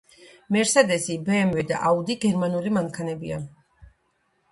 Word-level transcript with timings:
მერსედსი 0.55 1.17
ბეემვე 1.27 1.65
და 1.71 1.81
აუდი 1.89 2.15
გერმანული 2.23 2.73
მანქანებია 2.79 3.39